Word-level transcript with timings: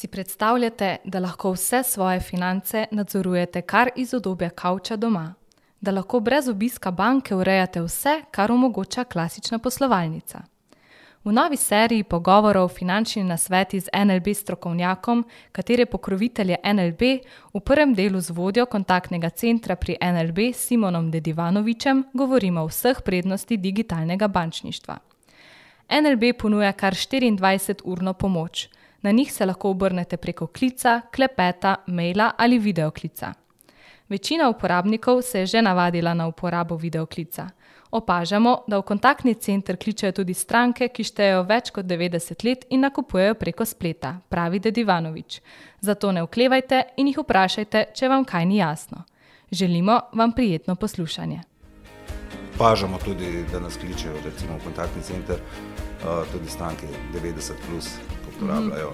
Si 0.00 0.08
predstavljate, 0.08 0.96
da 1.04 1.18
lahko 1.18 1.50
vse 1.52 1.82
svoje 1.82 2.20
finance 2.20 2.86
nadzorujete 2.90 3.62
kar 3.62 3.90
iz 3.96 4.14
udobja 4.14 4.50
kavča 4.50 4.96
doma? 4.96 5.34
Da 5.80 5.90
lahko 5.90 6.20
brez 6.20 6.48
obiska 6.48 6.90
banke 6.90 7.34
urejate 7.34 7.82
vse, 7.82 8.14
kar 8.30 8.52
omogoča 8.52 9.04
klasična 9.04 9.58
poslovalnica? 9.58 10.40
V 11.24 11.32
novi 11.32 11.56
seriji 11.56 12.04
pogovorov 12.04 12.68
finančni 12.68 13.24
nasveti 13.24 13.80
z 13.80 13.92
NLB 14.04 14.34
strokovnjakom, 14.34 15.24
katere 15.52 15.86
pokrovitelj 15.86 16.50
je 16.50 16.58
NLB, 16.72 17.02
v 17.54 17.60
prvem 17.60 17.94
delu 17.94 18.20
z 18.20 18.30
vodjo 18.30 18.66
kontaktnega 18.66 19.28
centra 19.28 19.76
pri 19.76 19.98
NLB 20.00 20.54
Simonom 20.54 21.10
Dedivanovičem 21.10 22.04
govorimo 22.14 22.62
o 22.62 22.72
vseh 22.72 23.02
prednostih 23.04 23.60
digitalnega 23.60 24.28
bančništva. 24.28 24.98
NLB 26.02 26.38
ponuja 26.38 26.72
kar 26.72 26.94
24-urno 26.94 28.12
pomoč. 28.12 28.68
Na 29.02 29.10
njih 29.10 29.32
se 29.32 29.46
lahko 29.46 29.70
obrnete 29.70 30.16
preko 30.16 30.46
klica, 30.46 31.00
klepeta, 31.14 31.76
maila 31.86 32.32
ali 32.38 32.58
videoklica. 32.58 33.32
Večina 34.08 34.48
uporabnikov 34.48 35.22
se 35.22 35.40
je 35.40 35.46
že 35.46 35.62
navadila 35.62 36.14
na 36.14 36.26
uporabo 36.26 36.76
videoklica. 36.76 37.48
Opažamo, 37.90 38.62
da 38.66 38.78
v 38.78 38.82
kontaktni 38.82 39.34
center 39.34 39.76
kličejo 39.76 40.12
tudi 40.12 40.34
stranke, 40.34 40.88
ki 40.88 41.04
štejejo 41.04 41.42
več 41.42 41.70
kot 41.74 41.86
90 41.86 42.44
let 42.44 42.64
in 42.70 42.80
nakupujejo 42.80 43.34
preko 43.34 43.64
spleta, 43.64 44.20
pravi 44.28 44.58
Dedivanovič. 44.58 45.40
Zato 45.80 46.12
ne 46.12 46.22
oklevajte 46.22 46.82
in 46.96 47.06
jih 47.10 47.18
vprašajte, 47.18 47.84
če 47.94 48.08
vam 48.08 48.24
kaj 48.24 48.46
ni 48.46 48.56
jasno. 48.56 49.04
Želimo 49.50 50.00
vam 50.12 50.32
prijetno 50.32 50.76
poslušanje. 50.76 51.40
Opažamo 52.54 52.98
tudi, 53.04 53.44
da 53.52 53.60
nas 53.60 53.76
kličejo 53.76 54.14
recimo 54.24 54.58
v 54.58 54.64
kontaktni 54.64 55.02
center, 55.02 55.38
tudi 56.32 56.50
stranke 56.50 56.86
90 57.14 57.52
plus, 57.66 57.94
uporabljajo, 58.40 58.92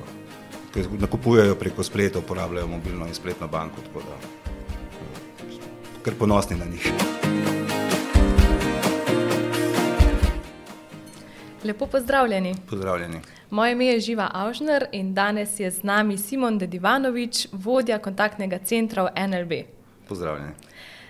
ki 0.74 0.84
nakupujejo 0.98 1.54
preko 1.54 1.82
spleta, 1.82 2.18
uporabljajo 2.18 2.66
mobilno 2.66 3.06
in 3.06 3.14
spletno 3.14 3.48
banko, 3.48 3.80
tako 3.86 4.04
da 4.08 4.16
kar 6.02 6.14
ponosni 6.18 6.56
na 6.56 6.64
njih. 6.64 6.92
Lepo 11.64 11.86
pozdravljeni. 11.86 12.54
Pozdravljeni. 12.70 13.20
Moje 13.50 13.72
ime 13.72 13.86
je 13.86 14.00
Živa 14.00 14.30
Avžner 14.32 14.86
in 14.92 15.14
danes 15.14 15.60
je 15.60 15.70
z 15.70 15.82
nami 15.82 16.18
Simon 16.18 16.58
Dedivanovič, 16.58 17.48
vodja 17.52 17.98
kontaktnega 17.98 18.58
centra 18.58 19.02
v 19.02 19.26
NLB. 19.26 19.52
Pozdravljeni. 20.08 20.52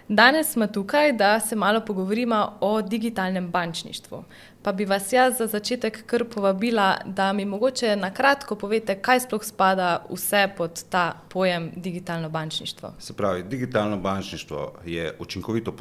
Danes 0.08 0.52
smo 0.52 0.66
tukaj, 0.66 1.12
da 1.12 1.40
se 1.40 1.56
malo 1.56 1.80
pogovoriva 1.80 2.56
o 2.60 2.82
digitalnem 2.82 3.50
bančništvu. 3.50 4.24
Pa 4.62 4.72
bi 4.72 4.84
vas 4.84 5.12
jaz 5.12 5.38
za 5.38 5.46
začetek 5.46 6.06
kar 6.06 6.24
povabila, 6.24 6.96
da 7.04 7.32
mi 7.32 7.44
mogoče 7.44 7.96
na 7.96 8.10
kratko 8.14 8.54
poveste, 8.54 8.94
kaj 9.02 9.20
sploh 9.20 9.44
spada 9.44 10.06
vse 10.10 10.48
pod 10.56 10.84
ta 10.90 11.12
pojem 11.28 11.70
digitalno 11.76 12.28
bančništvo. 12.28 12.92
Se 12.98 13.12
pravi, 13.12 13.42
digitalno 13.42 13.98
bančništvo 13.98 14.72
je 14.84 15.16
učinkovito 15.18 15.74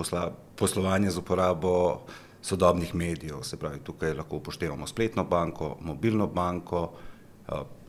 poslovanje 0.55 1.09
z 1.09 1.17
uporabo 1.17 2.01
sodobnih 2.41 2.95
medijev, 2.95 3.41
se 3.41 3.57
pravi, 3.57 3.79
tukaj 3.79 4.13
lahko 4.13 4.35
upoštevamo 4.35 4.87
spletno 4.87 5.23
banko, 5.23 5.77
mobilno 5.81 6.27
banko, 6.27 6.91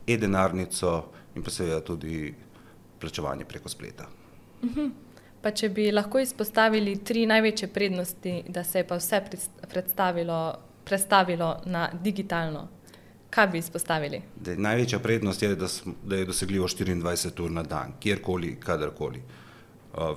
e-denarnico 0.07 1.03
in 1.35 1.43
pa 1.43 1.49
seveda 1.49 1.81
tudi 1.81 2.35
plačevanje 2.99 3.45
preko 3.45 3.69
spleta. 3.69 4.05
Pa 5.41 5.51
če 5.51 5.69
bi 5.69 5.91
lahko 5.91 6.19
izpostavili 6.19 6.95
tri 7.03 7.25
največje 7.25 7.67
prednosti, 7.67 8.43
da 8.49 8.63
se 8.63 8.79
je 8.79 8.87
pa 8.87 8.97
vse 8.97 9.21
predstavilo, 9.69 10.39
prestavilo 10.85 11.51
na 11.65 11.89
digitalno, 12.03 12.67
kaj 13.29 13.47
bi 13.47 13.57
izpostavili? 13.57 14.21
Zdaj 14.41 14.57
največja 14.57 14.99
prednost 14.99 15.43
je, 15.43 15.55
da 15.55 15.67
da 16.03 16.15
je 16.15 16.25
dosegljivo 16.25 16.67
štiriindvajset 16.67 17.39
ur 17.39 17.51
na 17.51 17.63
dan, 17.63 17.93
kjerkoli, 17.99 18.55
kadarkoli. 18.59 19.21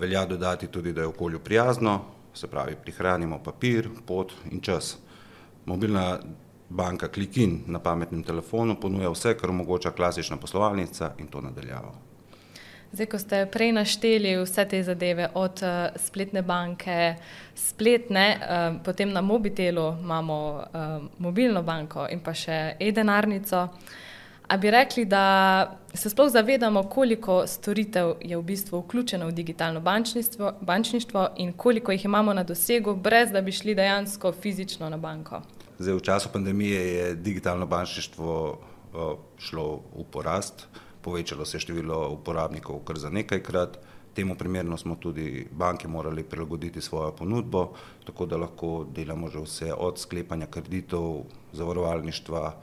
velja 0.00 0.26
dodati 0.26 0.66
tudi, 0.66 0.92
da 0.92 1.00
je 1.00 1.06
okolju 1.06 1.38
prijazno, 1.38 2.00
se 2.34 2.46
pravi, 2.46 2.76
prihranimo 2.82 3.38
papir, 3.42 3.88
pot 4.06 4.32
in 4.50 4.60
čas. 4.60 4.98
Mobilna 5.64 6.18
banka 6.68 7.08
Click 7.08 7.36
in 7.36 7.60
na 7.66 7.78
pametnem 7.78 8.22
telefonu 8.22 8.76
ponuja 8.80 9.10
vse, 9.10 9.34
kar 9.34 9.50
omogoča 9.50 9.90
klasična 9.90 10.36
poslovalnica, 10.36 11.12
in 11.18 11.26
to 11.26 11.40
na 11.40 11.50
daljavo. 11.50 11.94
Zdaj, 12.92 13.06
ko 13.06 13.18
ste 13.18 13.46
prej 13.46 13.70
našteli 13.72 14.34
vse 14.42 14.64
te 14.66 14.82
zadeve, 14.82 15.28
od, 15.34 15.62
spletne 15.96 16.42
banke, 16.42 17.14
spletne, 17.54 18.24
potem 18.84 19.12
na 19.12 19.20
mobitelu 19.20 19.94
imamo, 20.02 20.38
mobilno 21.18 21.62
banko 21.62 22.08
in 22.10 22.18
pa 22.20 22.34
še 22.34 22.74
e-denarnico. 22.82 23.68
A 24.50 24.56
bi 24.58 24.70
rekli, 24.70 25.04
da 25.06 25.78
se 25.94 26.10
sploh 26.10 26.26
zavedamo, 26.32 26.82
koliko 26.90 27.44
storitev 27.46 28.16
je 28.20 28.34
v 28.34 28.42
bistvu 28.42 28.80
vključeno 28.82 29.28
v 29.28 29.32
digitalno 29.38 29.80
bančništvo, 29.80 30.52
bančništvo 30.60 31.28
in 31.36 31.52
koliko 31.52 31.92
jih 31.92 32.04
imamo 32.04 32.34
na 32.34 32.42
dosegu, 32.42 32.96
brez 32.96 33.30
da 33.30 33.40
bi 33.40 33.52
šli 33.52 33.74
dejansko 33.74 34.32
fizično 34.32 34.90
na 34.90 34.96
banko? 34.96 35.42
Zdaj 35.78 35.94
v 35.94 36.02
času 36.02 36.28
pandemije 36.32 36.94
je 36.94 37.14
digitalno 37.14 37.66
bančništvo, 37.66 38.58
šlo 39.38 39.66
v 39.94 40.04
porast, 40.10 40.66
povečalo 41.02 41.44
se 41.44 41.56
je 41.56 41.60
število 41.60 42.08
uporabnikov 42.10 42.84
kar 42.84 42.98
za 42.98 43.10
nekajkrat, 43.10 43.78
temu 44.14 44.34
primerno 44.34 44.76
smo 44.76 44.96
tudi 44.96 45.46
banke 45.50 45.88
morale 45.88 46.24
prilagoditi 46.24 46.80
svojo 46.80 47.12
ponudbo, 47.16 47.72
tako 48.06 48.26
da 48.26 48.36
lahko 48.36 48.86
delamo 48.94 49.28
že 49.28 49.40
vse 49.40 49.72
od 49.74 49.98
sklepanja 49.98 50.46
kreditov, 50.46 51.22
zavarovalništva 51.52 52.54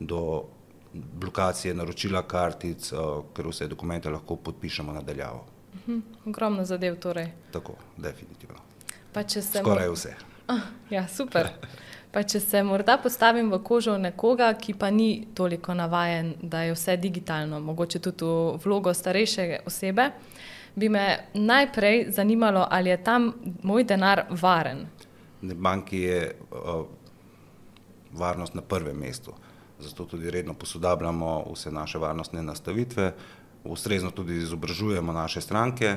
do 0.00 0.44
blokacije 0.92 1.74
naročila 1.74 2.22
kartic, 2.22 2.92
ker 3.34 3.48
vse 3.48 3.68
dokumente 3.68 4.10
lahko 4.10 4.36
podpišemo 4.36 4.92
na 4.92 5.02
daljavo. 5.02 5.46
ogromno 6.26 6.64
zadev 6.64 6.96
torej. 6.96 7.32
Tako, 7.52 7.74
definitivno. 7.96 8.56
Pa 9.12 9.22
če 9.22 9.42
se... 9.42 9.58
Skoraj 9.58 9.90
vse. 9.90 10.14
ja, 10.90 11.08
super. 11.08 11.48
Pa 12.16 12.22
če 12.24 12.40
se 12.40 12.62
morda 12.64 12.94
postavim 12.96 13.50
v 13.52 13.58
kožo 13.60 13.98
nekoga, 14.00 14.46
ki 14.56 14.72
pa 14.80 14.88
ni 14.88 15.26
toliko 15.36 15.74
navajen, 15.76 16.30
da 16.40 16.62
je 16.64 16.72
vse 16.72 16.94
digitalno, 16.96 17.58
mogoče 17.60 18.00
tudi 18.00 18.24
v 18.24 18.54
vlogo 18.64 18.94
starejše 18.96 19.58
osebe, 19.68 20.06
bi 20.80 20.88
me 20.88 21.02
najprej 21.34 22.06
zanimalo, 22.16 22.64
ali 22.70 22.88
je 22.88 22.96
tam 23.04 23.28
moj 23.62 23.84
denar 23.84 24.24
varen? 24.30 24.86
V 25.42 25.58
banki 25.60 26.00
je, 26.06 26.32
varnost 28.16 28.56
na 28.56 28.64
prvem 28.64 28.96
mestu, 28.96 29.36
zato 29.78 30.08
tudi 30.08 30.32
redno 30.32 30.54
posodabljamo 30.56 31.52
vse 31.52 31.70
naše 31.70 32.00
varnostne 32.00 32.42
nastavitve, 32.42 33.12
ustrezno 33.64 34.10
tudi 34.10 34.40
izobražujemo 34.40 35.12
naše 35.12 35.44
stranke, 35.44 35.96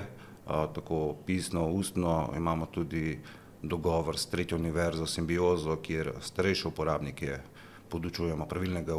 tako 0.76 1.16
pisno, 1.26 1.70
ustno, 1.72 2.34
imamo 2.36 2.66
tudi 2.66 3.22
dogovor 3.62 4.18
s 4.18 4.26
tretjo 4.26 4.58
univerzo 4.58 5.06
Simbiozo, 5.06 5.76
kjer 5.76 6.12
starejše 6.22 6.68
uporabnike 6.68 7.38
podučujemo 7.90 8.46
pravilnega 8.46 8.96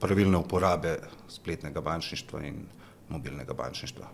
pravilne 0.00 0.38
uporabe 0.38 0.98
spletnega 1.28 1.80
bančništva 1.80 2.42
in 2.46 2.64
mobilnega 3.08 3.54
bančništva. 3.54 4.06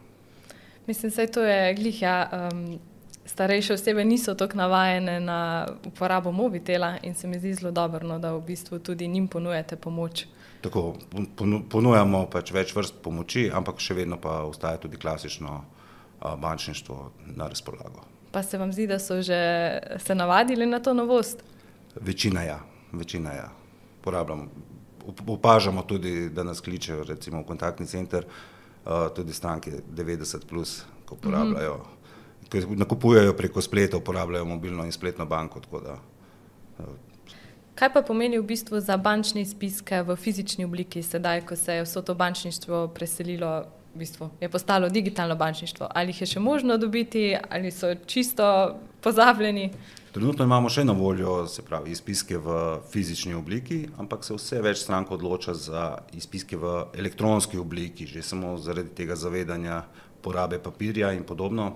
Mislim, 0.86 1.12
saj 1.12 1.26
to 1.26 1.42
je 1.42 1.74
glih, 1.74 2.02
ja, 2.02 2.48
starejše 3.24 3.74
osebe 3.74 4.04
niso 4.04 4.34
tako 4.34 4.56
navajene 4.56 5.20
na 5.20 5.68
uporabo 5.86 6.32
mobitela 6.32 6.96
in 7.02 7.14
se 7.14 7.28
mi 7.28 7.38
zdi 7.38 7.54
zelo 7.54 7.70
dobro, 7.72 8.18
da 8.18 8.32
v 8.32 8.40
bistvu 8.40 8.78
tudi 8.78 9.08
njim 9.08 9.28
ponujate 9.28 9.76
pomoč. 9.76 10.26
Tako, 10.60 10.94
ponujamo 11.70 12.26
pač 12.26 12.52
več 12.52 12.74
vrst 12.74 13.02
pomoči, 13.02 13.50
ampak 13.54 13.78
še 13.78 13.94
vedno 13.94 14.16
pa 14.20 14.42
ostaja 14.42 14.76
tudi 14.76 14.96
klasično, 14.96 15.64
bančništvo 16.18 17.12
na 17.36 17.46
razpolago. 17.48 18.17
Pa 18.30 18.42
se 18.42 18.58
vam 18.58 18.72
zdi, 18.72 18.86
da 18.86 18.98
so 18.98 19.22
že 19.22 19.80
se 19.98 20.14
navadili 20.14 20.66
na 20.66 20.80
to 20.80 20.94
novost? 20.94 21.42
Večina 22.00 22.42
ja, 22.42 22.60
večina 22.92 23.32
ja. 23.32 23.48
Uporabljamo, 24.00 24.46
opažamo 25.26 25.82
tudi, 25.82 26.28
da 26.28 26.44
nas 26.44 26.60
kličejo 26.60 27.04
recimo 27.04 27.40
v 27.40 27.44
kontaktni 27.44 27.86
center, 27.86 28.24
tudi 29.16 29.32
stranke 29.32 29.72
devetdeset 29.88 30.46
plus, 30.46 30.84
ko 31.04 31.14
uporabljajo, 31.14 31.80
ki 32.48 32.62
nakupujejo 32.76 33.32
preko 33.36 33.60
spleta, 33.60 33.96
uporabljajo 33.96 34.44
mobilno 34.44 34.84
in 34.84 34.92
spletno 34.92 35.26
banko, 35.26 35.60
da, 35.84 35.98
Kaj 37.78 37.92
pa 37.94 38.02
pomeni 38.02 38.38
v 38.38 38.42
bistvu 38.42 38.80
za 38.82 38.96
bančne 38.98 39.44
izpiske 39.46 40.02
v 40.02 40.16
fizični 40.18 40.64
obliki 40.66 41.02
sedaj, 41.02 41.44
ko 41.46 41.56
se 41.56 41.76
je 41.78 41.84
vse 41.84 42.02
to 42.02 42.14
bančništvo 42.14 42.88
preselilo, 42.88 43.68
v 43.98 44.06
bistvu 44.06 44.30
je 44.40 44.48
postalo 44.48 44.88
digitalno 44.88 45.36
bančništvo, 45.36 45.88
ali 45.94 46.12
jih 46.14 46.20
je 46.20 46.26
še 46.26 46.40
možno 46.40 46.76
dobiti 46.78 47.36
ali 47.50 47.70
so 47.70 47.94
čisto 48.06 48.76
pozabljeni? 49.02 49.70
Trenutno 50.12 50.44
imamo 50.44 50.70
še 50.70 50.84
na 50.84 50.94
voljo, 50.94 51.46
pravi, 51.66 51.90
izpiske 51.90 52.38
v 52.38 52.78
fizični 52.92 53.34
obliki, 53.34 53.88
ampak 53.98 54.24
se 54.24 54.34
vse 54.34 54.62
več 54.62 54.84
strank 54.84 55.10
odloča 55.10 55.54
za 55.54 55.82
izpiske 56.14 56.56
v 56.56 56.86
elektronski 56.94 57.58
obliki, 57.58 58.06
že 58.06 58.22
samo 58.22 58.56
zaradi 58.58 58.94
tega 58.94 59.18
zavedanja 59.18 59.82
porabe 60.22 60.62
papirja 60.62 61.12
in 61.12 61.26
podobno. 61.26 61.72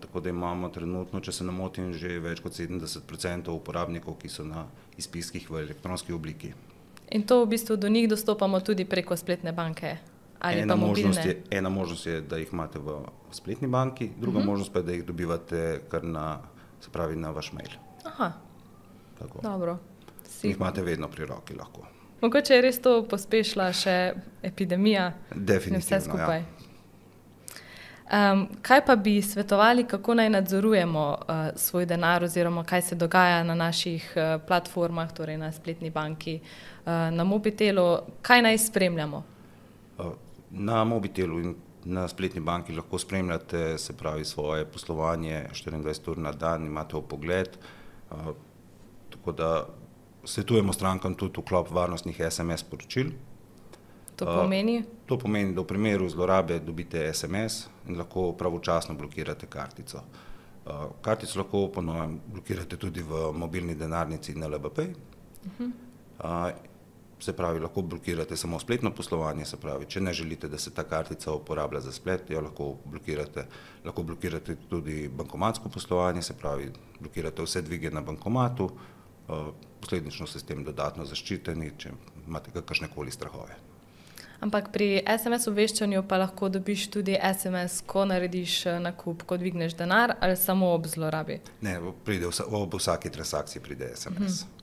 tako 0.00 0.20
da 0.20 0.28
imamo 0.28 0.68
trenutno, 0.68 1.20
če 1.20 1.32
se 1.32 1.44
ne 1.44 1.52
motim, 1.52 1.94
že 1.96 2.18
več 2.20 2.42
kot 2.44 2.52
sedemdeset 2.52 3.06
procentov 3.08 3.56
uporabnikov, 3.56 4.18
ki 4.20 4.28
so 4.28 4.44
na 4.44 4.66
izpiskih 5.00 5.48
v 5.50 5.62
elektronski 5.64 6.12
obliki. 6.12 6.52
In 7.16 7.24
to 7.24 7.40
v 7.44 7.48
bistvu 7.56 7.76
do 7.76 7.88
njih 7.88 8.08
dostopamo 8.08 8.60
tudi 8.60 8.84
preko 8.84 9.16
spletne 9.16 9.52
banke? 9.52 9.96
Ali 10.42 10.60
ena 10.60 10.74
pa 10.74 10.80
možnost, 10.80 11.18
mobilne. 11.18 11.42
je, 11.50 11.58
ena 11.58 11.68
možnost 11.68 12.06
je, 12.06 12.20
da 12.20 12.36
jih 12.36 12.48
imate 12.52 12.78
v 12.78 12.98
spletni 13.30 13.68
banki, 13.68 14.10
druga 14.20 14.38
uh 14.38 14.44
-huh. 14.44 14.46
možnost 14.46 14.72
pa 14.72 14.78
je, 14.78 14.82
da 14.82 14.92
jih 14.92 15.04
dobivate 15.04 15.80
kar 15.88 16.04
na, 16.04 16.40
se 16.80 16.90
pravi, 16.90 17.16
na 17.16 17.30
vaš 17.30 17.52
mail. 17.52 17.70
Aha, 18.04 18.32
Tako. 19.18 19.40
dobro. 19.42 19.78
Si. 20.24 20.46
Jih 20.48 20.56
imate 20.56 20.82
vedno 20.82 21.08
pri 21.08 21.26
roki 21.26 21.54
lahko. 21.54 21.86
Mogoče 22.20 22.54
je 22.54 22.62
res 22.62 22.80
to 22.82 23.06
pospešila 23.10 23.72
še 23.72 24.14
epidemija 24.42 25.06
in 25.06 25.40
vse 25.40 25.44
Definitivno. 25.44 26.00
skupaj. 26.00 26.38
Ja. 26.38 26.44
Um, 28.12 28.48
kaj 28.62 28.84
pa 28.86 28.96
bi 28.96 29.22
svetovali, 29.22 29.84
kako 29.84 30.14
naj 30.14 30.28
nadzorujemo 30.30 31.08
uh, 31.08 31.34
svoj 31.56 31.86
denar, 31.86 32.24
oziroma 32.24 32.64
kaj 32.64 32.82
se 32.82 32.94
dogaja 32.94 33.44
na 33.44 33.54
naših 33.54 34.12
uh, 34.16 34.42
platformah, 34.46 35.12
torej 35.12 35.38
na 35.38 35.52
spletni 35.52 35.90
banki, 35.90 36.40
uh, 36.40 36.92
na 37.10 37.24
mobitelu, 37.24 37.98
kaj 38.22 38.42
naj 38.42 38.58
spremljamo? 38.58 39.22
Uh, 39.98 40.06
Na 40.52 40.84
mobitelu 40.84 41.40
in 41.40 41.54
na 41.84 42.06
spletni 42.08 42.40
banki 42.40 42.72
lahko 42.72 42.98
spremljate 42.98 43.78
se 43.78 43.96
pravi, 43.96 44.24
svoje 44.24 44.64
poslovanje 44.64 45.46
24 45.52 46.10
ur 46.10 46.18
na 46.18 46.32
dan, 46.32 46.66
imate 46.66 46.96
opogled. 46.96 47.56
Tako 49.10 49.32
da 49.32 49.66
svetujemo 50.24 50.72
strankam 50.72 51.14
tudi 51.14 51.40
vklop 51.40 51.70
varnostnih 51.70 52.20
SMS 52.30 52.62
poročil. 52.62 53.10
To 54.16 54.26
pomeni, 54.26 54.84
To 55.06 55.18
pomeni, 55.18 55.54
da 55.54 55.60
v 55.60 55.66
primeru 55.66 56.08
zlorabe 56.08 56.58
dobite 56.60 57.12
SMS 57.12 57.66
in 57.88 57.98
lahko 57.98 58.32
pravočasno 58.32 58.94
blokirate 58.94 59.46
kartico. 59.46 60.02
Kartico 61.02 61.38
lahko 61.38 61.68
ponovno 61.74 62.18
blokirate 62.32 62.76
tudi 62.76 63.02
v 63.02 63.32
mobilni 63.34 63.74
denarnici 63.74 64.34
na 64.34 64.46
LBP. 64.46 64.78
Uh, 65.58 66.50
Se 67.22 67.32
pravi, 67.32 67.60
lahko 67.62 67.82
blokirate 67.86 68.36
samo 68.36 68.58
spletno 68.58 68.90
poslovanje, 68.90 69.44
se 69.46 69.56
pravi, 69.56 69.86
če 69.86 70.00
ne 70.00 70.12
želite, 70.12 70.48
da 70.50 70.58
se 70.58 70.72
ta 70.74 70.82
kartica 70.82 71.32
uporablja 71.32 71.80
za 71.80 71.92
splet, 71.92 72.30
jo 72.30 72.40
lahko 72.42 72.72
blokirate. 72.84 73.44
Lahko 73.84 74.02
blokirate 74.02 74.56
tudi 74.68 75.08
bankomatsko 75.08 75.70
poslovanje, 75.70 76.22
se 76.22 76.34
pravi, 76.34 76.72
blokirate 77.00 77.46
vse 77.46 77.62
dvige 77.62 77.90
na 77.90 78.02
bankomatu, 78.02 78.64
uh, 78.64 79.52
posledično 79.80 80.26
ste 80.26 80.42
s 80.42 80.48
tem 80.50 80.64
dodatno 80.66 81.06
zaščiteni, 81.06 81.70
če 81.78 81.94
imate 82.26 82.50
kakršne 82.58 82.90
koli 82.94 83.14
strahove. 83.14 83.54
ampak 84.42 84.72
pri 84.74 85.02
SMS 85.06 85.46
obveščanju 85.46 86.02
pa 86.08 86.18
lahko 86.18 86.48
dobiš 86.50 86.88
tudi 86.90 87.14
SMS, 87.14 87.84
ko 87.86 88.04
narediš 88.10 88.56
eh, 88.66 88.80
nakup, 88.82 89.22
ko 89.26 89.38
dvigneš 89.38 89.76
denar 89.78 90.16
ali 90.20 90.36
samo 90.36 90.72
ob 90.74 90.88
zlorabi. 90.90 91.38
Ne, 91.62 91.78
pride 92.04 92.26
vsa, 92.26 92.48
ob 92.50 92.74
vsaki 92.74 93.10
transakciji 93.14 93.62
pride 93.62 93.92
SMS. 93.94 94.42
Uh, 94.42 94.61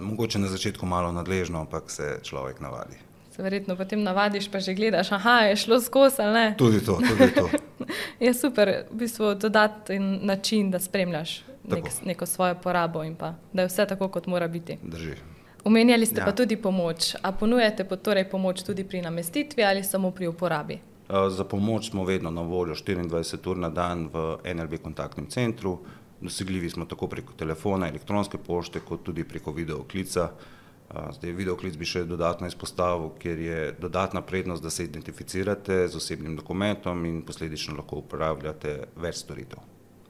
mogoče 0.00 0.38
na 0.38 0.48
začetku 0.48 0.86
malo 0.86 1.12
nadležno, 1.12 1.60
ampak 1.60 1.90
se 1.90 2.18
človek 2.22 2.60
navadi. 2.60 2.96
Se 3.36 3.42
verjetno 3.42 3.76
potem 3.76 4.02
navadiš, 4.02 4.48
pa 4.50 4.60
že 4.60 4.74
gledaš, 4.74 5.12
aha, 5.12 5.38
je 5.50 5.56
šlo 5.56 5.80
skozi 5.80 6.22
ali 6.22 6.32
ne. 6.34 6.54
Tudi 6.58 6.80
to, 6.84 6.98
tudi 7.08 7.34
to. 7.34 7.48
Je 8.20 8.34
super, 8.34 8.84
v 8.90 8.96
bistvu 8.96 9.34
dodaten 9.34 10.18
način, 10.22 10.70
da 10.70 10.78
spremljaš 10.78 11.42
nek, 11.68 11.84
Tako. 11.84 12.06
neko 12.06 12.26
svojo 12.26 12.54
porabo 12.54 13.04
in 13.04 13.14
pa, 13.14 13.34
da 13.52 13.62
je 13.62 13.68
vse 13.68 13.86
tako, 13.86 14.08
kot 14.08 14.26
mora 14.26 14.48
biti. 14.48 14.78
Drži. 14.82 15.14
Omenjali 15.64 16.06
ste 16.06 16.20
ja. 16.20 16.24
Pa 16.24 16.32
tudi 16.32 16.56
pomoč. 16.56 17.14
A 17.22 17.32
ponujate 17.32 17.84
po, 17.84 17.96
torej 17.96 18.28
pomoč 18.30 18.62
tudi 18.62 18.84
pri 18.84 19.02
namestitvi 19.02 19.64
ali 19.64 19.84
samo 19.84 20.10
pri 20.10 20.26
uporabi? 20.26 20.78
Uh, 21.08 21.28
Za 21.30 21.44
pomoč 21.44 21.90
smo 21.90 22.04
vedno 22.04 22.30
na 22.30 22.42
voljo 22.42 22.74
24 22.74 23.50
ur 23.50 23.56
na 23.56 23.70
dan 23.70 24.08
v 24.12 24.38
NLB 24.54 24.78
kontaktnem 24.82 25.26
centru. 25.26 25.78
Dosegljivi 26.20 26.70
smo 26.70 26.84
tako 26.84 27.08
preko 27.12 27.32
telefona, 27.36 27.88
elektronske 27.88 28.38
pošte, 28.38 28.80
kot 28.80 29.02
tudi 29.04 29.24
preko 29.24 29.52
videoklica. 29.52 30.30
Zdaj, 30.86 31.32
videoklic 31.34 31.74
bi 31.76 31.84
še 31.88 32.04
dodatno 32.06 32.46
izpostavil, 32.46 33.10
ker 33.18 33.38
je 33.42 33.62
dodatna 33.78 34.22
prednost, 34.22 34.62
da 34.62 34.70
se 34.70 34.84
identificirate 34.86 35.88
z 35.88 35.98
osebnim 35.98 36.36
dokumentom 36.38 37.04
in 37.04 37.22
posledično 37.26 37.74
lahko 37.76 37.98
uporabljate 38.04 38.76
več 39.02 39.24
storitev. 39.24 39.64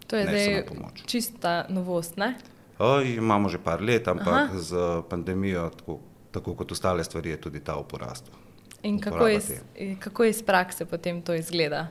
To 0.06 0.17
je 0.17 0.26
Ne 0.29 0.43
zdaj 0.43 1.06
čista 1.06 1.64
novost, 1.69 2.17
ne? 2.20 2.37
O, 2.79 3.00
imamo 3.00 3.49
že 3.49 3.58
par 3.58 3.81
let, 3.82 4.08
ampak 4.08 4.53
Aha. 4.53 4.58
Z 4.58 5.03
pandemijo, 5.08 5.70
tako, 5.76 6.00
tako 6.31 6.55
kot 6.55 6.73
ostale 6.73 7.05
stvari, 7.05 7.32
je 7.32 7.41
tudi 7.49 7.61
ta 7.64 7.75
v 7.81 7.87
porastu. 7.88 8.31
In 8.82 9.00
kako 9.00 9.29
iz, 9.29 9.49
kako 10.00 10.25
iz 10.25 10.43
prakse 10.43 10.85
potem 10.85 11.23
to 11.23 11.35
izgleda? 11.35 11.88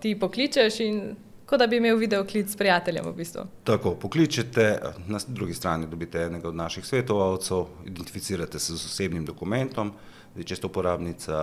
Ti 0.00 0.16
pokličeš 0.18 0.80
in 0.80 1.16
kot 1.52 1.60
da 1.60 1.66
bi 1.68 1.76
imel 1.76 1.98
videoklic 2.00 2.48
s 2.48 2.56
prijateljem 2.56 3.04
v 3.04 3.12
bistvu. 3.12 3.42
Tako, 3.68 3.90
pokličete, 4.00 4.66
na 5.06 5.18
drugi 5.26 5.54
strani 5.54 5.86
dobite 5.86 6.22
enega 6.24 6.48
od 6.48 6.56
naših 6.56 6.86
svetovalcev, 6.86 7.66
identificirate 7.84 8.58
se 8.58 8.72
z 8.72 8.86
osebnim 8.88 9.26
dokumentom, 9.28 9.90
zdaj, 10.32 10.46
če 10.48 10.56
ste 10.56 10.70
uporabnica, 10.70 11.42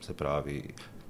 se 0.00 0.14
pravi 0.14 0.60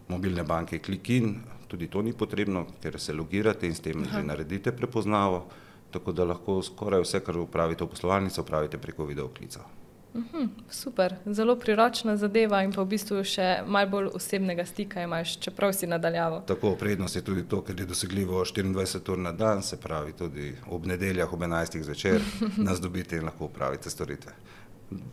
mobilne 0.09 0.45
banke 0.49 0.81
Klikin, 0.81 1.35
tudi 1.69 1.91
to 1.93 2.01
ni 2.03 2.15
potrebno, 2.17 2.65
ker 2.81 2.97
se 2.99 3.13
logirate 3.13 3.69
in 3.69 3.77
s 3.77 3.85
tem 3.85 4.01
Aha. 4.01 4.17
že 4.17 4.25
naredite 4.33 4.73
prepoznavo, 4.73 5.45
tako 5.93 6.17
da 6.17 6.25
lahko 6.33 6.63
skoraj 6.65 7.05
vse, 7.05 7.21
kar 7.21 7.37
upravite 7.45 7.85
v 7.85 7.93
poslovalnici, 7.93 8.41
upravite 8.41 8.81
preko 8.81 9.05
videoklica. 9.05 9.69
Mhm, 10.15 10.47
super, 10.71 11.15
zelo 11.27 11.57
priročna 11.57 12.17
zadeva 12.17 12.63
in 12.63 12.73
pa 12.73 12.83
v 12.83 12.91
bistvu 12.91 13.23
še 13.25 13.63
malo 13.67 13.91
bolj 13.91 14.09
osebnega 14.19 14.65
stika 14.67 15.05
imaš, 15.07 15.37
čeprav 15.39 15.73
si 15.73 15.87
nadaljavo. 15.87 16.43
Tako, 16.47 16.75
prednost 16.81 17.17
je 17.17 17.23
tudi 17.23 17.45
to, 17.49 17.61
ker 17.63 17.81
je 17.81 17.87
dosegljivo 17.87 18.43
24 18.45 19.13
ur 19.13 19.19
na 19.19 19.33
dan, 19.33 19.63
se 19.63 19.79
pravi 19.81 20.13
tudi 20.19 20.55
ob 20.67 20.87
nedeljah 20.87 21.33
ob 21.33 21.41
11. 21.47 21.83
zvečer 21.83 22.21
nas 22.69 22.81
dobite 22.81 23.17
in 23.17 23.25
lahko 23.25 23.45
upravite 23.45 23.91
storitve. 23.91 24.33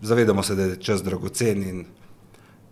Zavedamo 0.02 0.44
se, 0.44 0.56
da 0.56 0.64
je 0.64 0.82
čas 0.82 1.04
dragocen 1.04 1.64
in 1.64 1.86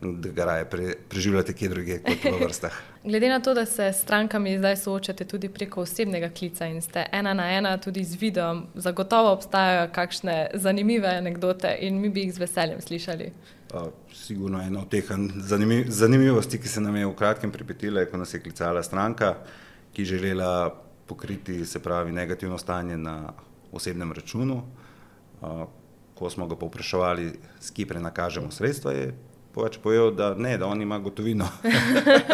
da 0.01 0.29
ga 0.29 0.45
raje 0.45 0.65
pre, 0.69 0.93
preživljate 1.09 1.53
kje 1.53 1.69
druge 1.69 1.99
kot 2.03 2.23
v 2.23 2.43
vrstah. 2.43 2.73
Glede 3.03 3.29
na 3.29 3.39
to, 3.39 3.53
da 3.53 3.65
se 3.65 3.93
s 3.93 4.01
strankami 4.01 4.57
zdaj 4.57 4.77
soočate 4.77 5.25
tudi 5.25 5.49
preko 5.49 5.81
osebnega 5.81 6.29
klica 6.29 6.65
in 6.65 6.81
ste 6.81 7.05
ena 7.11 7.33
na 7.33 7.51
ena 7.51 7.77
tudi 7.77 8.03
z 8.03 8.21
videom, 8.21 8.65
zagotovo 8.75 9.31
obstajajo 9.31 9.89
kakšne 9.93 10.47
zanimive 10.53 11.07
anekdote 11.07 11.77
in 11.81 12.01
mi 12.01 12.09
bi 12.09 12.25
jih 12.25 12.33
z 12.33 12.39
veseljem 12.39 12.81
slišali. 12.81 13.31
Uh, 13.73 13.87
sigurno 14.13 14.61
ena 14.61 14.81
od 14.81 14.89
teh 14.89 15.05
zanimiv, 15.35 15.85
zanimivosti, 15.87 16.59
ki 16.61 16.67
se 16.67 16.81
nam 16.81 16.95
je 16.95 17.05
v 17.05 17.15
kratkem 17.15 17.51
pripetila, 17.51 18.01
je, 18.01 18.09
ko 18.11 18.17
nas 18.17 18.33
je 18.33 18.39
klicala 18.39 18.83
stranka, 18.83 19.35
ki 19.93 20.01
je 20.01 20.05
želela 20.05 20.81
pokriti 21.05 21.65
se 21.65 21.79
pravi 21.79 22.11
negativno 22.11 22.57
stanje 22.57 22.97
na 22.97 23.33
osebnem 23.71 24.11
računu. 24.11 24.63
Uh, 25.41 25.65
ko 26.15 26.29
smo 26.29 26.47
ga 26.47 26.55
povpraševali, 26.55 27.33
s 27.59 27.71
kje 27.71 27.85
prenakažemo 27.85 28.51
sredstva, 28.51 28.91
je 28.91 29.13
pač 29.55 29.77
povedal, 29.79 30.11
da 30.11 30.33
ne, 30.35 30.57
da 30.57 30.67
on 30.67 30.81
ima 30.81 30.99
gotovino. 30.99 31.47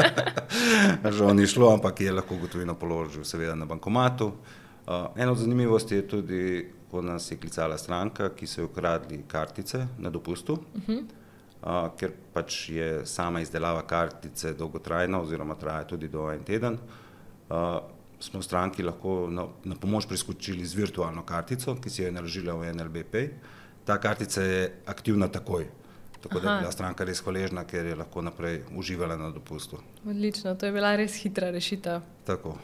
Žal 1.18 1.36
ni 1.36 1.48
šlo, 1.48 1.70
ampak 1.74 2.02
je 2.02 2.12
lahko 2.12 2.38
gotovino 2.42 2.76
položil 2.76 3.24
seveda 3.24 3.56
na 3.56 3.66
bankomatu. 3.66 4.32
Uh, 4.32 5.14
ena 5.16 5.32
od 5.32 5.38
zanimivosti 5.38 5.96
je 5.96 6.08
tudi, 6.08 6.42
ko 6.92 7.02
nas 7.02 7.30
je 7.32 7.38
klicala 7.38 7.78
stranka, 7.78 8.32
ki 8.36 8.48
so 8.48 8.62
jo 8.62 8.72
ukradli 8.72 9.22
kartice 9.28 9.86
na 10.00 10.10
dopustu, 10.10 10.54
uh 10.54 10.82
-huh. 10.88 11.04
uh, 11.62 11.94
ker 11.98 12.12
pač 12.34 12.70
je 12.70 13.06
sama 13.06 13.42
izdelava 13.42 13.82
kartice 13.82 14.54
dolgotrajna 14.54 15.22
oziroma 15.22 15.56
traja 15.56 15.84
tudi 15.84 16.08
do 16.08 16.32
en 16.32 16.44
teden. 16.44 16.78
Uh, 17.50 17.78
smo 18.20 18.42
stranki 18.42 18.84
lahko 18.84 19.28
na, 19.30 19.48
na 19.64 19.76
pomoč 19.76 20.06
priskočili 20.06 20.66
z 20.66 20.76
virtualno 20.76 21.24
kartico, 21.26 21.76
ki 21.76 21.90
si 21.90 22.02
jo 22.02 22.06
je 22.06 22.12
naložila 22.12 22.54
v 22.54 22.74
NLBP. 22.74 23.16
Ta 23.86 23.98
kartica 23.98 24.42
je 24.42 24.82
aktivna 24.86 25.28
takoj. 25.28 25.81
Tako 26.22 26.40
da 26.40 26.54
je 26.54 26.60
bila 26.62 26.72
stranka 26.72 27.06
res 27.08 27.22
hvaležna, 27.26 27.64
ker 27.66 27.86
je 27.86 27.96
lahko 27.98 28.22
naprej 28.22 28.62
uživala 28.78 29.18
na 29.18 29.32
dopustu. 29.34 29.80
Odlično, 30.06 30.56
to 30.56 30.70
je 30.70 30.72
bila 30.72 30.96
res 30.96 31.16
hitra 31.24 31.50
rešitev. 31.52 32.02
Tako. 32.26 32.56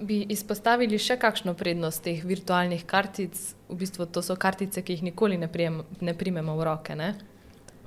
Bi 0.00 0.22
izpostavili 0.32 0.98
še 0.98 1.18
kakšno 1.20 1.54
prednost 1.58 2.04
teh 2.06 2.22
virtualnih 2.24 2.86
kartic? 2.88 3.36
V 3.68 3.76
bistvu 3.82 4.06
to 4.06 4.22
so 4.24 4.36
kartice, 4.36 4.82
ki 4.82 4.96
jih 4.96 5.02
nikoli 5.10 5.36
ne, 5.38 5.50
prijem, 5.52 5.82
ne 6.00 6.14
primemo 6.16 6.54
v 6.56 6.68
roke. 6.70 6.96
Ne? 6.96 7.12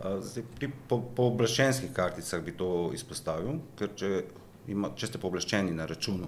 Zdaj, 0.04 0.44
pri 0.60 0.70
po, 0.90 1.00
pooblaščenskih 1.16 1.94
karticah 1.96 2.44
bi 2.44 2.54
to 2.60 2.92
izpostavil, 2.94 3.62
ker 3.80 3.96
če, 3.96 4.12
ima, 4.74 4.92
če 5.00 5.14
ste 5.14 5.22
pooblaščeni 5.22 5.74
na 5.74 5.88
računu 5.90 6.28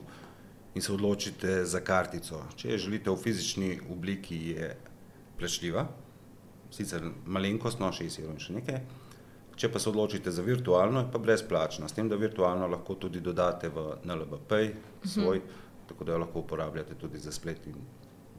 in 0.76 0.84
se 0.84 0.92
odločite 0.92 1.62
za 1.68 1.80
kartico, 1.84 2.42
če 2.60 2.74
jo 2.74 2.80
želite 2.88 3.12
v 3.12 3.20
fizični 3.20 3.70
obliki, 3.92 4.40
je 4.56 4.72
plačljiva, 5.40 5.86
sicer 6.72 7.04
malenkostno, 7.26 7.92
6 7.92 8.22
evrov 8.22 8.36
in 8.36 8.44
še 8.44 8.56
nekaj. 8.60 8.80
Če 9.56 9.70
pa 9.72 9.80
se 9.80 9.90
odločite 9.90 10.32
za 10.36 10.44
virtualno, 10.44 11.06
je 11.06 11.12
pa 11.12 11.20
brezplačna, 11.24 11.88
s 11.88 11.96
tem, 11.96 12.10
da 12.12 12.20
virtualno 12.20 12.68
lahko 12.68 12.98
tudi 13.00 13.22
dodate 13.24 13.70
v 13.72 13.86
NLBP 14.04 14.60
svoj, 15.08 15.40
tako 15.88 16.04
da 16.04 16.12
jo 16.12 16.24
lahko 16.26 16.44
uporabljate 16.44 16.98
tudi 17.00 17.22
za 17.24 17.32
splet 17.32 17.68
in 17.72 17.80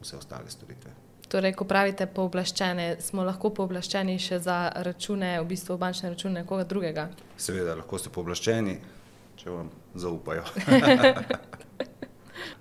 vse 0.01 0.17
ostale 0.17 0.51
storitve. 0.53 0.93
Torej, 1.27 1.57
ko 1.59 1.65
pravite 1.67 2.05
pooblaščene, 2.07 3.01
smo 3.03 3.25
lahko 3.27 3.49
pooblaščeni 3.57 4.15
še 4.21 4.39
za 4.45 4.59
račune, 4.85 5.33
v 5.41 5.49
bistvu 5.49 5.75
bančne 5.81 6.13
račune 6.13 6.43
nekoga 6.43 6.63
drugega. 6.69 7.09
Seveda, 7.35 7.75
lahko 7.81 7.99
ste 7.99 8.13
pooblaščeni, 8.13 8.77
če 9.41 9.51
vam 9.51 9.73
zaupajo. 9.97 10.45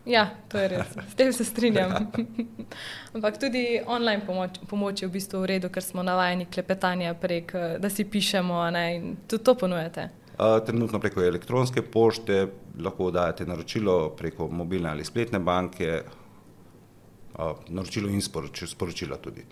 Ja, 0.07 0.29
to 0.49 0.59
je 0.59 0.69
res, 0.71 0.93
s 1.11 1.15
tem 1.19 1.33
se 1.33 1.45
strinjam. 1.45 2.13
Ampak 3.15 3.41
tudi 3.43 3.81
online 3.87 4.23
pomoč, 4.27 4.61
pomoč 4.71 5.03
je 5.03 5.09
v 5.09 5.13
bistvu 5.19 5.41
v 5.43 5.51
redu, 5.57 5.71
ker 5.75 5.83
smo 5.83 6.05
navajeni 6.07 6.47
klepetanja 6.47 7.15
prek, 7.19 7.55
eh, 7.55 7.75
da 7.83 7.91
si 7.91 8.07
pišemo, 8.07 8.61
ne, 8.71 8.85
in 8.97 9.17
tudi 9.27 9.45
to 9.45 9.57
ponujate. 9.59 10.09
Trenutno 10.37 11.01
preko 11.01 11.25
elektronske 11.25 11.83
pošte 11.83 12.47
lahko 12.79 13.11
dajete 13.11 13.47
naročilo 13.49 14.11
preko 14.17 14.49
mobilne 14.53 14.91
ali 14.91 15.05
spletne 15.05 15.39
banke, 15.41 16.03
naročilo 17.69 18.09
in 18.09 18.21
sporočila 18.21 19.17
tudi. 19.17 19.45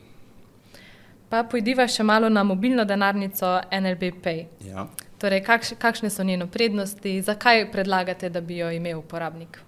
Pa 1.28 1.42
pojdiva 1.48 1.88
še 1.88 2.04
malo 2.04 2.28
na 2.28 2.44
mobilno 2.44 2.84
denarnico 2.84 3.56
NLB 3.72 4.10
Pay. 4.22 4.44
Ja. 4.68 4.86
Torej, 5.18 5.40
kakš, 5.42 5.72
kakšne 5.80 6.10
so 6.12 6.22
njene 6.22 6.46
prednosti, 6.46 7.22
zakaj 7.22 7.70
predlagate, 7.72 8.28
da 8.30 8.40
bi 8.40 8.60
jo 8.60 8.68
imel 8.70 9.00
uporabnik? 9.00 9.58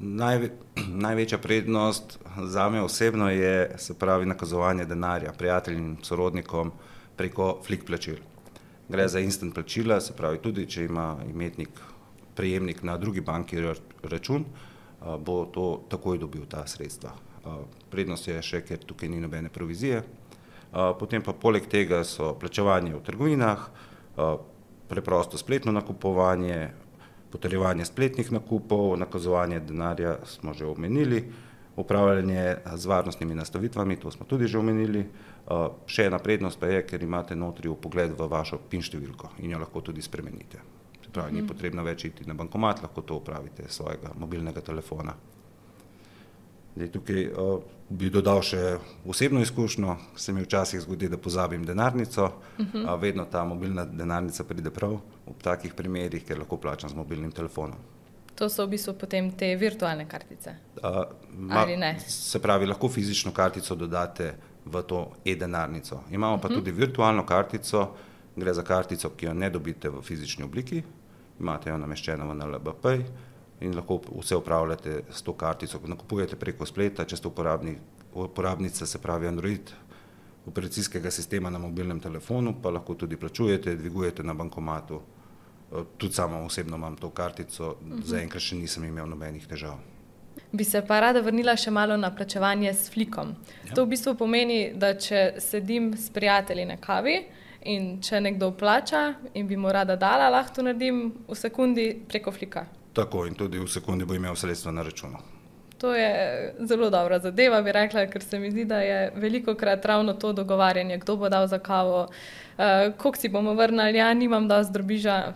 Najve, 0.00 0.48
največja 1.06 1.38
prednost 1.38 2.18
za 2.44 2.68
me 2.68 2.82
osebno 2.82 3.30
je, 3.30 3.74
se 3.78 3.94
pravi, 3.98 4.26
nakazovanje 4.26 4.84
denarja 4.84 5.32
prijateljem, 5.32 5.96
sorodnikom 6.02 6.72
preko 7.16 7.60
flik 7.66 7.84
plačil. 7.86 8.16
Gre 8.88 9.08
za 9.08 9.20
instant 9.20 9.54
plačila, 9.54 10.00
se 10.00 10.16
pravi, 10.16 10.38
tudi 10.38 10.66
če 10.66 10.84
ima 10.84 11.16
imetnik, 11.30 11.68
prejemnik 12.34 12.82
na 12.82 12.96
drugi 12.96 13.20
banki 13.20 13.60
račun, 14.02 14.44
bo 15.18 15.44
to 15.52 15.84
takoj 15.88 16.18
dobil 16.18 16.46
ta 16.48 16.64
sredstva. 16.66 17.12
Prednost 17.90 18.28
je 18.28 18.40
še, 18.42 18.62
ker 18.64 18.80
tukaj 18.80 19.08
ni 19.08 19.20
nobene 19.20 19.52
provizije. 19.52 20.02
Potem 20.72 21.22
pa 21.22 21.32
poleg 21.32 21.68
tega 21.68 22.00
so 22.04 22.32
plačevanje 22.40 22.94
v 22.94 23.02
trgovinah, 23.04 23.68
preprosto 24.88 25.38
spletno 25.38 25.72
nakupovanje, 25.72 26.70
potrjevanje 27.30 27.84
spletnih 27.84 28.32
nakupov, 28.32 28.96
nakazovanje 28.98 29.60
denarja 29.60 30.18
smo 30.26 30.54
že 30.54 30.66
omenili, 30.66 31.24
upravljanje 31.76 32.56
z 32.74 32.86
varnostnimi 32.86 33.34
nastavitvami, 33.34 33.96
to 33.96 34.10
smo 34.10 34.26
tudi 34.26 34.46
že 34.46 34.58
omenili. 34.58 35.06
Še 35.86 36.06
ena 36.06 36.18
prednost 36.18 36.60
pa 36.60 36.68
je, 36.70 36.82
ker 36.86 37.02
imate 37.02 37.36
notri 37.36 37.70
vpogled 37.70 38.14
v 38.18 38.28
vašo 38.30 38.60
PIN 38.70 38.82
številko 38.82 39.34
in 39.42 39.50
jo 39.50 39.58
lahko 39.58 39.80
tudi 39.80 40.02
spremenite. 40.02 40.60
Se 41.00 41.10
pravi, 41.10 41.34
ni 41.34 41.46
potrebno 41.46 41.82
več 41.82 42.04
iti 42.04 42.26
na 42.28 42.34
bankomat, 42.34 42.82
lahko 42.84 43.02
to 43.02 43.18
opravite 43.18 43.66
s 43.66 43.80
svojega 43.80 44.12
mobilnega 44.18 44.60
telefona. 44.60 45.14
Zdaj, 46.80 46.92
tukaj 46.92 47.26
uh, 47.28 47.60
bi 47.92 48.08
dodal 48.08 48.38
še 48.40 48.78
osebno 49.04 49.42
izkušnjo. 49.44 49.96
Se 50.16 50.32
mi 50.32 50.40
včasih 50.46 50.80
zgodi, 50.80 51.10
da 51.12 51.18
pozabim 51.20 51.64
denarnico, 51.68 52.24
uh 52.24 52.66
-huh. 52.66 52.86
a 52.88 52.94
vedno 52.94 53.24
ta 53.24 53.44
mobilna 53.44 53.84
denarnica 53.84 54.44
pride 54.44 54.70
prav 54.70 54.94
v 55.26 55.34
takih 55.42 55.74
primerih, 55.74 56.24
ker 56.24 56.38
lahko 56.38 56.56
plačam 56.56 56.90
z 56.90 56.94
mobilnim 56.94 57.32
telefonom. 57.32 57.76
To 58.34 58.48
so 58.48 58.64
v 58.66 58.70
bistvu 58.70 58.94
potem 58.94 59.30
te 59.30 59.56
virtualne 59.56 60.08
kartice. 60.08 60.54
Uh, 60.76 61.04
ma, 61.36 61.66
se 61.98 62.38
pravi, 62.38 62.66
lahko 62.66 62.88
fizično 62.88 63.32
kartico 63.32 63.74
dodate 63.74 64.34
v 64.64 64.82
to 64.82 65.10
e-denarnico. 65.24 66.00
Imamo 66.10 66.40
pa 66.40 66.48
uh 66.48 66.52
-huh. 66.52 66.56
tudi 66.56 66.70
virtualno 66.70 67.26
kartico, 67.26 67.88
gre 68.36 68.54
za 68.54 68.62
kartico, 68.62 69.10
ki 69.10 69.26
jo 69.26 69.34
ne 69.34 69.50
dobite 69.50 69.88
v 69.88 70.02
fizični 70.02 70.44
obliki, 70.44 70.82
imate 71.40 71.70
jo 71.70 71.78
nameščeno 71.78 72.28
v 72.28 72.34
NLBP 72.34 72.86
in 73.60 73.76
lahko 73.76 74.00
vse 74.18 74.36
upravljate 74.36 75.02
s 75.12 75.22
to 75.22 75.32
kartico. 75.32 75.80
Nakupujete 75.86 76.36
preko 76.36 76.66
spleta, 76.66 77.04
če 77.04 77.16
ste 77.16 77.28
uporabni, 77.28 77.76
uporabnica, 78.14 78.86
se 78.86 78.98
pravi 78.98 79.28
Android 79.28 79.70
operacijskega 80.46 81.10
sistema 81.10 81.50
na 81.50 81.58
mobilnem 81.58 82.00
telefonu, 82.00 82.54
pa 82.62 82.70
lahko 82.70 82.94
tudi 82.94 83.16
plačujete, 83.16 83.76
dvigujete 83.76 84.22
na 84.22 84.34
bankomatu. 84.34 85.00
Eh, 85.72 85.82
tudi 85.98 86.14
samo 86.14 86.44
osebno 86.44 86.76
imam 86.76 86.96
to 86.96 87.10
kartico, 87.10 87.68
uh 87.68 87.88
-huh. 87.88 88.02
zaenkrat 88.04 88.42
še 88.42 88.56
nisem 88.56 88.84
imel 88.84 89.06
nobenih 89.06 89.46
težav. 89.46 89.78
Bi 90.52 90.64
se 90.64 90.82
pa 90.86 91.00
rada 91.00 91.20
vrnila 91.20 91.56
še 91.56 91.70
malo 91.70 91.96
na 91.96 92.14
plačevanje 92.14 92.74
s 92.74 92.90
flikom. 92.90 93.34
Ja. 93.68 93.74
To 93.74 93.84
v 93.84 93.88
bistvu 93.88 94.14
pomeni, 94.14 94.72
da 94.74 94.94
če 94.94 95.34
sedim 95.38 95.96
s 95.96 96.10
prijatelji 96.10 96.64
na 96.64 96.76
kavi 96.76 97.24
in 97.62 98.00
če 98.02 98.20
nekdo 98.20 98.50
plača 98.50 99.14
in 99.34 99.46
bi 99.46 99.56
mu 99.56 99.72
rada 99.72 99.96
dala, 99.96 100.28
lahko 100.28 100.54
to 100.54 100.62
naredim 100.62 101.12
v 101.28 101.34
sekundi 101.34 102.02
preko 102.08 102.32
flika. 102.32 102.66
Tako 102.92 103.26
in 103.26 103.34
tudi 103.34 103.58
v 103.58 103.68
sekundi 103.68 104.04
bo 104.04 104.14
imel 104.14 104.36
sredstva 104.36 104.72
na 104.72 104.82
računu. 104.82 105.18
To 105.80 105.94
je 105.94 106.54
zelo 106.68 106.90
dobra 106.90 107.18
zadeva, 107.18 107.62
bi 107.62 107.72
rekla, 107.72 108.04
ker 108.06 108.22
se 108.22 108.38
mi 108.38 108.50
zdi, 108.50 108.64
da 108.68 108.82
je 108.84 109.12
veliko 109.16 109.54
krat 109.54 109.84
ravno 109.84 110.12
to 110.12 110.32
dogovarjanje, 110.32 110.98
kdo 110.98 111.16
bo 111.16 111.28
dal 111.28 111.46
za 111.46 111.58
kavo, 111.58 112.02
uh, 112.02 112.64
koliko 112.96 113.18
si 113.18 113.28
bomo 113.28 113.54
vrnili, 113.54 113.98
ja, 113.98 114.14
nimam 114.14 114.48
da 114.48 114.62
zdrobiža. 114.64 115.32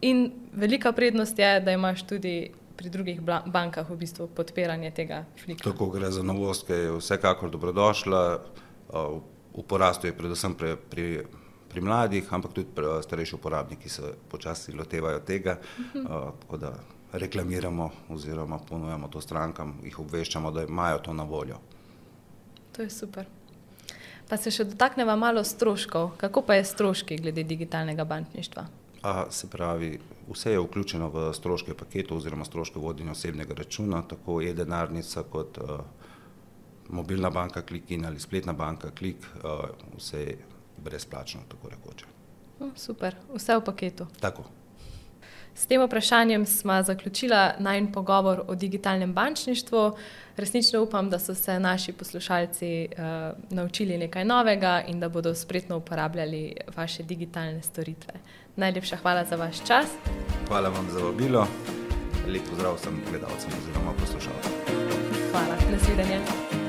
In 0.00 0.30
velika 0.52 0.92
prednost 0.92 1.38
je, 1.38 1.60
da 1.60 1.72
imaš 1.72 2.06
tudi 2.06 2.50
pri 2.76 2.90
drugih 2.90 3.20
bankah 3.46 3.90
v 3.90 3.96
bistvu 3.96 4.26
podpiranje 4.26 4.90
tega 4.90 5.24
flika. 5.44 5.70
Tako 5.70 5.90
gre 5.90 6.10
za 6.10 6.22
novost, 6.22 6.66
ki 6.66 6.72
je 6.72 6.96
vsekakor 6.98 7.50
dobrodošla. 7.50 8.24
Uh, 8.88 9.20
v 9.54 9.62
porastu 9.68 10.06
je 10.06 10.16
predvsem 10.16 10.54
pri, 10.54 10.76
pri 10.90 11.06
pri 11.74 11.82
mladih, 11.82 12.28
ampak 12.30 12.52
tudi 12.54 12.86
starejši 13.02 13.34
uporabniki 13.34 13.88
se 13.90 14.12
počasi 14.30 14.72
lotevajo 14.78 15.24
tega. 15.26 15.56
Uh, 15.94 16.30
tako 16.40 16.56
da 16.56 16.70
reklamiramo 17.12 17.90
oziroma 18.14 18.58
ponujamo 18.58 19.08
to 19.10 19.20
strankam, 19.20 19.74
jih 19.82 19.98
obveščamo, 19.98 20.52
da 20.54 20.62
imajo 20.62 21.00
to 21.02 21.12
na 21.12 21.26
voljo. 21.26 21.58
To 22.76 22.82
je 22.82 22.90
super. 22.90 23.26
Pa 24.28 24.38
se 24.38 24.54
še 24.54 24.68
dotaknemo 24.70 25.16
malo 25.18 25.42
stroškov. 25.44 26.14
Kako 26.22 26.42
pa 26.46 26.60
je 26.60 26.64
stroški 26.70 27.18
glede 27.18 27.42
digitalnega 27.42 28.06
bančništva? 28.06 28.66
A, 29.02 29.26
se 29.30 29.50
pravi, 29.50 29.98
vse 30.30 30.54
je 30.54 30.62
vključeno 30.62 31.10
v 31.12 31.26
stroške 31.34 31.74
paketov 31.74 32.22
oziroma 32.22 32.46
stroške 32.46 32.78
vodenja 32.78 33.12
osebnega 33.12 33.58
računa, 33.58 34.02
tako 34.08 34.40
je 34.40 34.54
denarnica 34.54 35.26
kot 35.30 35.58
uh, 35.58 35.82
mobilna 36.88 37.30
banka 37.30 37.62
Klik 37.66 37.90
in 37.90 38.06
ali 38.06 38.20
spletna 38.20 38.52
banka 38.52 38.94
Klik, 38.94 39.26
uh, 39.42 39.68
vse 39.98 40.22
je 40.22 40.38
brezplačno, 40.84 41.40
tako 41.48 41.68
rekoče. 41.68 42.06
Super, 42.76 43.16
vse 43.34 43.56
v 43.56 43.64
paketu. 43.64 44.06
Tako. 44.20 44.44
S 45.54 45.66
tem 45.66 45.82
vprašanjem 45.82 46.46
smo 46.46 46.82
zaključili 46.82 47.36
najmenj 47.58 47.92
pogovor 47.92 48.42
o 48.46 48.54
digitalnem 48.54 49.12
bančništvu. 49.12 49.92
Resnično 50.36 50.82
upam, 50.82 51.10
da 51.10 51.18
so 51.18 51.34
se 51.34 51.60
naši 51.60 51.92
poslušalci 51.92 52.88
uh, 52.90 53.04
naučili 53.50 53.98
nekaj 53.98 54.24
novega 54.24 54.82
in 54.88 55.00
da 55.00 55.08
bodo 55.08 55.34
spretno 55.34 55.76
uporabljali 55.76 56.56
vaše 56.76 57.02
digitalne 57.02 57.62
storitve. 57.62 58.14
Najlepša 58.56 58.96
hvala 58.96 59.24
za 59.24 59.36
vaš 59.36 59.66
čas. 59.66 59.86
Hvala 60.48 60.68
vam 60.68 60.90
za 60.90 60.98
vabilo. 60.98 61.46
Lep 62.28 62.42
pozdrav 62.50 62.74
vsem 62.74 63.02
gledalcem 63.10 63.50
oziroma 63.62 63.92
poslušalcem. 64.00 64.52
Hvala, 65.30 65.56
nasvidenje. 65.70 66.63